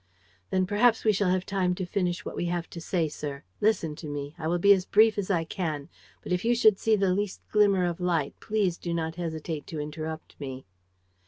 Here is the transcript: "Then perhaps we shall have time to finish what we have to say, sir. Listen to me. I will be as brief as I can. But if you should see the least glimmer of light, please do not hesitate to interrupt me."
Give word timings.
"Then 0.49 0.65
perhaps 0.65 1.03
we 1.05 1.13
shall 1.13 1.29
have 1.29 1.45
time 1.45 1.75
to 1.75 1.85
finish 1.85 2.25
what 2.25 2.35
we 2.35 2.45
have 2.45 2.67
to 2.71 2.81
say, 2.81 3.07
sir. 3.07 3.43
Listen 3.59 3.95
to 3.97 4.07
me. 4.07 4.33
I 4.35 4.47
will 4.47 4.57
be 4.57 4.73
as 4.73 4.83
brief 4.83 5.15
as 5.19 5.29
I 5.29 5.43
can. 5.43 5.89
But 6.23 6.31
if 6.31 6.43
you 6.43 6.55
should 6.55 6.79
see 6.79 6.95
the 6.95 7.13
least 7.13 7.43
glimmer 7.51 7.85
of 7.85 7.99
light, 8.01 8.33
please 8.39 8.79
do 8.79 8.95
not 8.95 9.13
hesitate 9.17 9.67
to 9.67 9.79
interrupt 9.79 10.39
me." 10.39 10.65